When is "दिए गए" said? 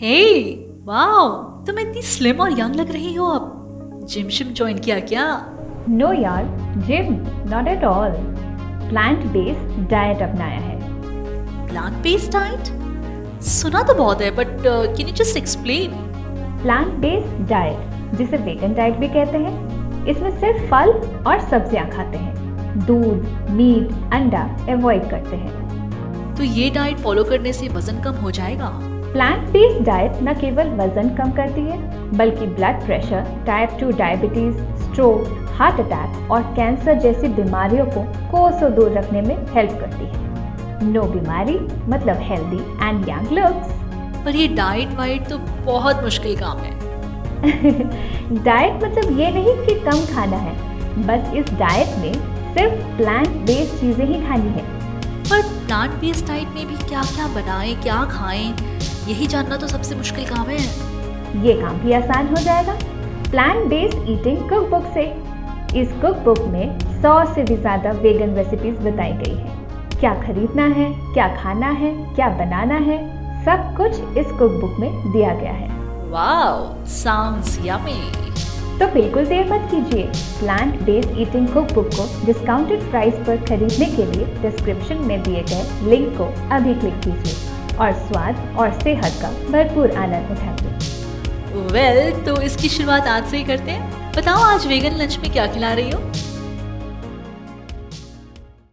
85.22-85.90